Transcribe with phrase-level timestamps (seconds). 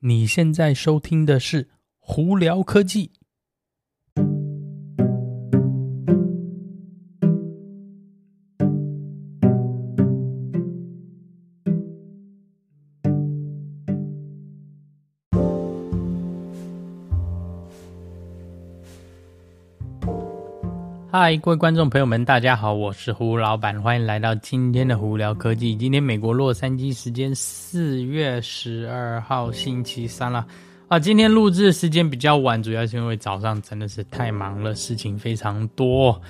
[0.00, 1.64] 你现在收听的是
[1.98, 3.08] 《胡聊科技》。
[21.18, 25.74] 嗨，各位观众朋友们，大家好，我是胡老板，欢迎来到今天的胡聊科技。
[25.74, 30.46] 今天美国洛杉矶时间四月十二号星期三了
[30.88, 36.20] 啊，今天录制时间比较晚，主要是因为早上真的是太忙了，事情非常多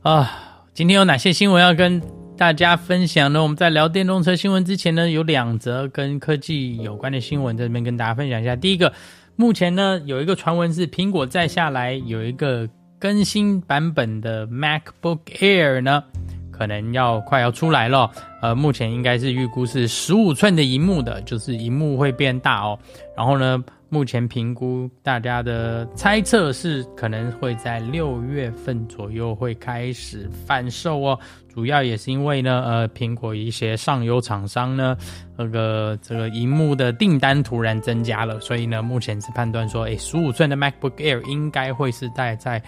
[0.00, 0.30] 啊。
[0.72, 2.00] 今天有哪些新闻要跟
[2.34, 3.42] 大家分享呢？
[3.42, 8.56] 我们在聊电动车新闻之前呢，有两则跟科技有关的新闻在这边跟大家分享一下。
[8.56, 8.90] 第一个，
[9.36, 12.66] 目前呢有一个传闻是苹果再下来有一个。
[13.02, 16.04] 更新版本的 MacBook Air 呢，
[16.52, 18.08] 可能要快要出来了。
[18.40, 22.78] 呃，目前应该是预估是十五寸的荧幕的，就是荧幕会变大哦。
[23.16, 31.18] 然后呢，目前评估大家的猜测是可能会在六月份左右会开始贩售哦。
[31.52, 34.96] 主要也是因为呢，呃，苹果一些上游厂商呢，
[35.36, 42.62] 那个这个荧幕的订单突然增加了，所以呢，目前是判断说，诶，十五寸的 MacBook Air 应该会是带在。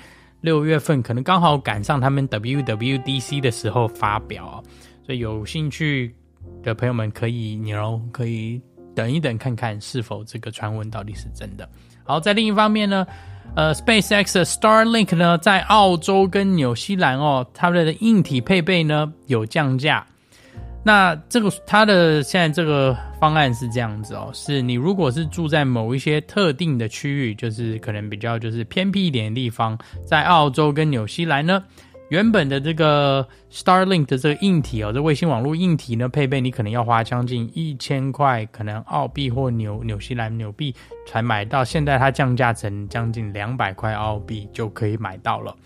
[0.45, 4.63] 六月份可能刚好赶上他们 WWDC 的时候发表，
[5.03, 6.15] 所以有兴趣
[6.63, 8.61] 的朋友们可以，你哦可以
[8.95, 11.67] 等一等看看是否这个传闻到底是真的。
[12.03, 13.07] 好，在另一方面呢，
[13.57, 20.07] 呃，SpaceX 的 Starlink 呢，在澳洲跟纽西兰哦，他们的硬体配备呢有降价。
[20.87, 31.65] 那这个它的现在这个方案是这样子哦，是你如果是住在某一些特定的区域，就是可能比较就是偏僻一点的地方，在澳洲跟纽西兰呢，
[32.11, 40.75] 原本的这个 Starlink 的这个硬体哦，这卫星网络硬体呢配备，你可能要花将近一千块，可能澳币或纽纽西兰纽币
[41.07, 45.57] 才买到，现在它降价成将近两百块澳币就可以买到了。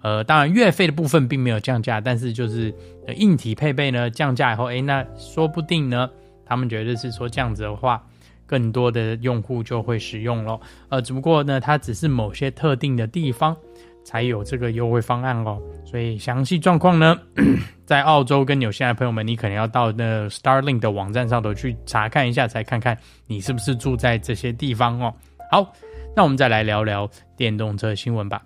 [0.00, 2.74] 呃，当然月费的部分并没有降价，但是就是
[3.08, 6.08] 硬体配备呢降价以后，诶，那说不定呢，
[6.44, 8.04] 他们觉得是说这样子的话，
[8.46, 10.60] 更多的用户就会使用咯。
[10.88, 13.56] 呃，只不过呢，它只是某些特定的地方
[14.04, 15.60] 才有这个优惠方案哦。
[15.84, 17.18] 所以详细状况呢，
[17.84, 22.96] 在澳洲跟纽西兰朋友们，你可能要到那 Starlink 的网站上头去查看一下，才看看
[23.26, 25.14] 你是不是住在这些地方哦。
[25.50, 25.72] 好，
[26.14, 28.42] 那我们再来聊聊电动车新闻吧。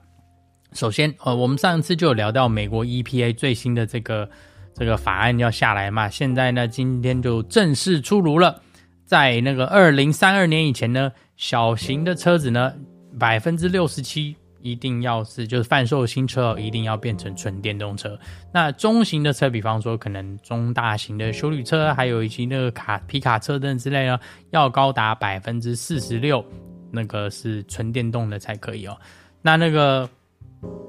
[0.76, 4.28] 首先，呃，我们上一次就有聊到美国 EPA 最新的这个
[4.75, 8.60] 这个法案要下来嘛，现在呢，今天就正式出炉了。
[9.06, 12.75] 在那个二零三二年以前呢，小型的车子呢，
[13.19, 18.19] 百分之六十七一定要是就是贩售新车一定要变成纯电动车。
[18.53, 24.20] 那中型的车，比方说可能中大型的修理车，还有以及那个卡皮卡车等之类呢，
[24.50, 26.44] 要高达百分之四十六，
[26.91, 28.94] 那个是纯电动的才可以哦。
[29.41, 30.06] 那那个。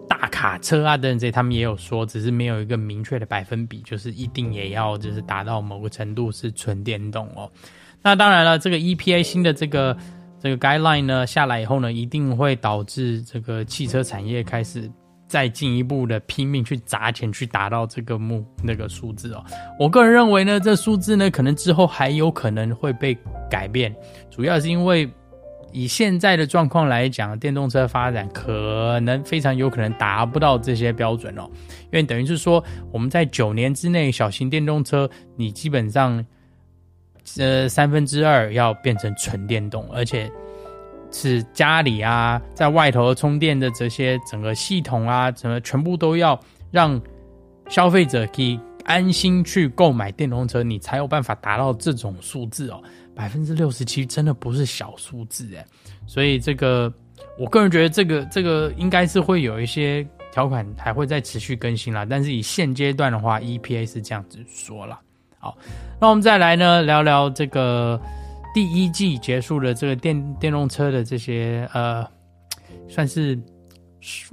[0.07, 7.51] 大卡车啊等等这些，他们也有说，只是没有一个明确的百分比，就是一定也要就是达到某个程度是纯电动哦。
[8.01, 9.95] 那当然了，这个 EPA 新的这个
[10.39, 14.89] 这个 guideline 呢下来以后呢，一定会导致这个汽车产业开始
[15.27, 19.44] 再进一步的拼命去砸钱去达到这个目那个数字哦。
[19.79, 23.17] 我个人认为呢，这数字呢可能之后还有可能会被
[23.50, 23.94] 改变，
[24.29, 25.07] 主要是因为。
[25.77, 31.47] 以现在的状况来讲，电动车发展可能非常有可能达不到这些标准哦，
[31.83, 36.25] 因为等于是说，我们在九年之内，小型电动车你基本上，
[37.38, 40.27] 呃，三分之二要变成纯电动，而且
[41.11, 46.39] 是家里啊，在外头充电的这些整个系统啊，什么全部都要
[46.71, 46.99] 让
[47.69, 52.81] 消费者可以安心去购买电动车，你才有办法达到这种数字哦。
[53.13, 55.65] 百分之六十七真的不是小数字诶，
[56.05, 56.91] 所以这个
[57.37, 62.05] 我个人觉得这个这个应该是会有一些条款还会再持续更新啦。
[62.05, 64.99] 但是以现阶段的话，EPA 是这样子说了。
[65.39, 65.57] 好，
[65.99, 67.99] 那我们再来呢聊聊这个
[68.53, 72.06] 第一季结束的这个电电动车的这些呃，
[72.88, 73.39] 算是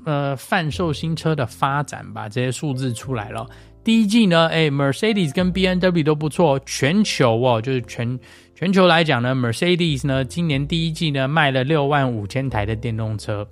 [0.05, 2.29] 呃贩售新车的发展吧。
[2.29, 3.47] 这些数字出来了，
[3.85, 8.19] 第一季呢，诶 Mercedes 跟 BMW 都不错，全球哦就是全。
[8.57, 13.47] 全球来讲呢，Mercedes 呢，今年第一季呢卖了六万五千台的电动车，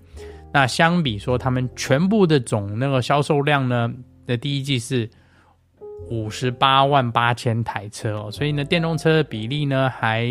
[0.55, 3.93] 那相比说他们全部的总那个销售量呢
[4.27, 5.11] 的第一季是
[6.09, 10.25] 五十八万八千台车哦，所以呢电动车的比例呢还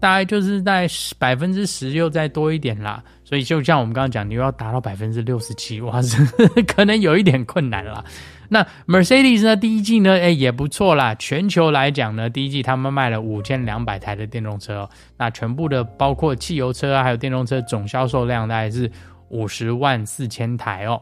[0.00, 0.88] 大概就是在
[1.18, 6.16] 百分之十又再多一点啦，所以就像我们刚刚讲，你又要达到百分之六十七，哇，是
[6.66, 8.02] 可能有一点困难啦。
[8.48, 11.14] 那 Mercedes 呢，第一季呢，哎也不错啦。
[11.14, 14.88] 全球来讲呢，第一季他们卖了五千两百台的电动车。
[15.18, 18.90] 那全部的包括汽油车啊，还有电动车总销售量大概是
[19.28, 21.00] 五十万四千台哦。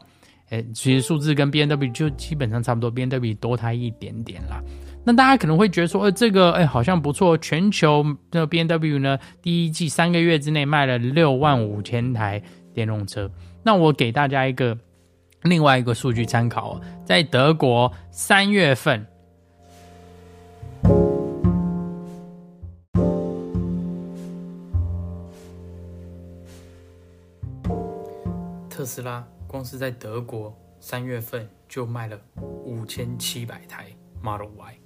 [0.51, 4.63] 哎，其实数字跟 BMW 就基本上差不多，BMW 多它一点点啦。
[5.09, 12.43] 那大家可能会觉得说，呃，这个哎好像不错，全球的 BMW 呢，第一季三个月之内卖了六万五千台
[12.75, 13.31] 电动车。
[13.63, 14.77] 那我给大家一个
[15.45, 19.07] 另外一个数据参考，在德国三月份，
[28.69, 33.87] 特斯拉光是在德国三月份就卖了五千七百台
[34.23, 34.79] Model Y。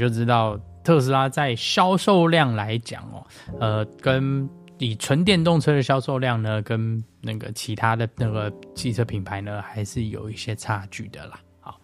[0.00, 3.22] 就知道特斯拉在销售量来讲哦，
[3.60, 4.48] 呃，跟
[4.78, 11.38] 以纯电动车的销售量呢，跟那个其他的那个汽车品牌呢，还是有一些差距的啦。
[11.60, 11.78] 好，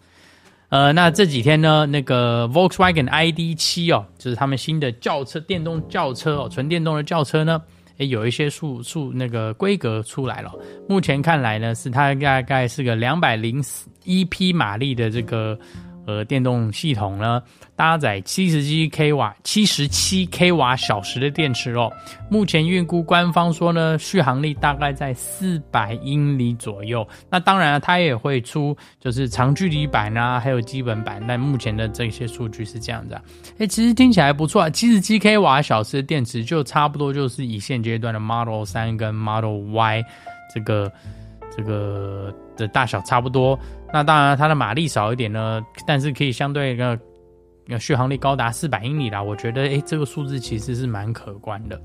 [0.69, 7.61] 呃，那这几天呢，那个 Volkswagen ID.7 哦，就是他们新的轿车电动轿车哦，纯电动的轿车呢，
[7.97, 10.51] 也，有一些数数那个规格出来了。
[10.89, 13.63] 目前看来呢，是它大概是个两百零
[14.05, 15.57] 一匹马力的这个。
[16.07, 17.43] 和，电动系统呢，
[17.75, 21.91] 搭载七十七 k 瓦、七十七 k 瓦小时的电池哦。
[22.29, 27.05] 目前预估官方说呢，续航力大概在四百英里左右。
[27.29, 31.21] 那当然了，它也会出就是长距离版啊，还有基本版。
[31.27, 33.21] 但目前的这些数据是这样子啊。
[33.57, 40.05] 哎，其实听起来不错啊，七十七 k 瓦小时的电池就差不多就是以现阶段的 Model 3跟 Model Y
[40.55, 40.89] 这个
[41.53, 43.59] 这个的大小差不多。
[43.93, 46.99] 那当然，它的马力少一点呢，但是可以相对的
[47.79, 49.23] 续航力高达四百英里啦。
[49.23, 51.81] 我觉得，诶，这个数字其实是蛮可观的。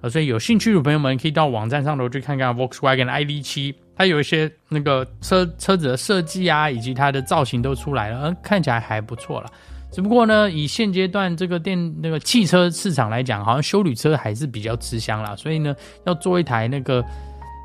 [0.00, 9.50] 呃，所以有兴趣的朋友们可以到网站上头去看看 Volkswagen ID.7，它有一些那个车车子的设计啊，以及它的造型都出来了，呃，看起来还不错了。
[9.92, 15.36] 只不过呢，以现阶段这个电那个汽车市场来讲，好像休旅车还是比较吃香啦。
[15.36, 15.74] 所以呢，
[16.04, 17.04] 要做一台那个。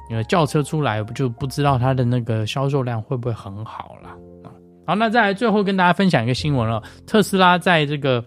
[0.09, 4.09] 因为，轿车出来就不知道它的那个销售量会不会很好了
[4.43, 4.49] 啊。
[4.87, 8.23] 好，那再来最后跟大家分享一个新闻了，特斯拉在这个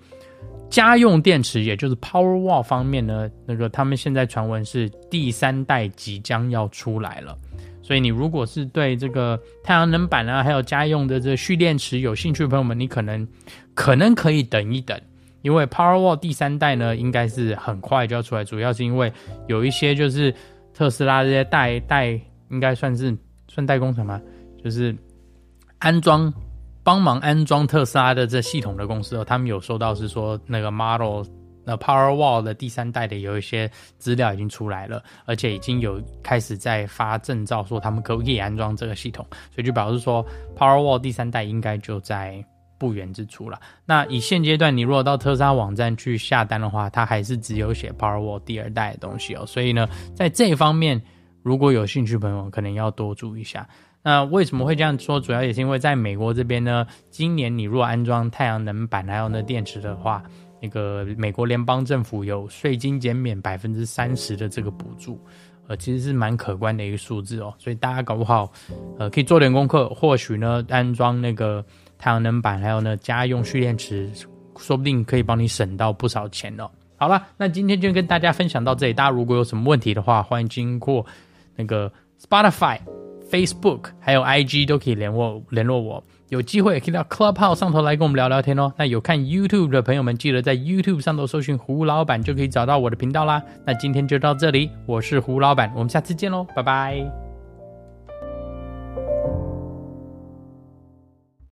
[0.70, 7.37] 家用电池，也就是 Powerwall 方面呢，那个他们现在传闻是第三代即将要出来了。
[7.82, 13.26] 所以你如果是对这个太阳能板啊，还有家用的这蓄电池有兴趣的朋友们，你可能
[13.75, 14.96] 可能可以等一等，
[15.43, 19.12] 因为 Powerwall 第三代呢应该是很快就要出来，主要是因为
[19.49, 20.32] 有一些就是。
[20.75, 22.21] 特斯拉这些代代
[22.51, 23.17] 应该算是
[23.49, 24.21] 算代工厂吗？
[24.63, 24.95] 就是
[25.79, 26.33] 安装
[26.83, 31.25] 帮忙安装特斯拉的这系统的公司哦，他们有收到是说那个 Model
[31.65, 40.25] 那 Powerwall 的第三代的有一些资料已经出来了，而且已经有开始在发证照，说他们可不可以安装这个系统，所以就表示说
[40.57, 42.45] Powerwall 第三代应该就在。
[42.82, 43.61] 不远之处了。
[43.87, 49.46] 那以现阶段，你如果到特斯拉网站去下单的话，它还是只有写 Powerwall 第二代的东西哦。
[49.46, 51.00] 所以呢，在这一方面，
[51.44, 53.69] 如果有兴趣朋友，可能要多注意一下。
[54.02, 55.20] 那为什么会这样说？
[55.20, 60.20] 主要也是因为在美国这边呢，今年你如果安装太阳能板还有那电池的话，
[60.61, 65.20] 那个美国联邦政府有税金减免百分之三十的这个补助，
[65.69, 67.55] 呃，其实是蛮可观的一个数字哦。
[67.58, 68.50] 所以大家搞不好，
[68.99, 71.64] 呃，可以做点功课，或许呢，安装那个。
[72.02, 74.11] 太阳能板，还有呢，家用蓄电池，
[74.59, 76.68] 说不定可以帮你省到不少钱哦。
[76.97, 78.92] 好了，那今天就跟大家分享到这里。
[78.92, 81.06] 大家如果有什么问题的话，欢迎经过
[81.54, 82.80] 那个 Spotify、
[83.30, 86.02] Facebook 还有 IG 都可以联络联络我。
[86.28, 88.73] 有机会也可以到 Clubhouse 上头来跟我们聊聊天哦。
[88.76, 93.40] 那有看 YouTube 的朋友们，记得在 YouTube 上头搜寻胡老板，就可以找到我的频道啦。
[93.64, 97.22] 那今天就到这里，我是胡老板，我们下次见喽，拜拜。